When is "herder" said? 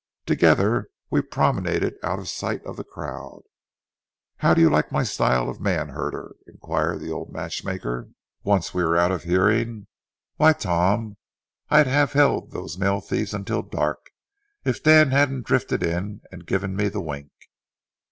5.89-6.35